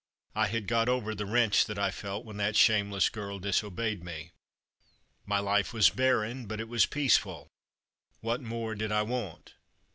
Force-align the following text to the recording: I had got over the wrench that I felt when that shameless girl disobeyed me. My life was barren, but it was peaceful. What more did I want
I 0.33 0.47
had 0.47 0.65
got 0.65 0.89
over 0.89 1.13
the 1.13 1.27
wrench 1.27 1.65
that 1.65 1.77
I 1.77 1.91
felt 1.91 2.25
when 2.25 2.37
that 2.37 2.55
shameless 2.55 3.07
girl 3.07 3.37
disobeyed 3.37 4.03
me. 4.03 4.31
My 5.27 5.37
life 5.37 5.73
was 5.73 5.91
barren, 5.91 6.47
but 6.47 6.59
it 6.59 6.67
was 6.67 6.87
peaceful. 6.87 7.47
What 8.19 8.41
more 8.41 8.73
did 8.73 8.91
I 8.91 9.03
want 9.03 9.53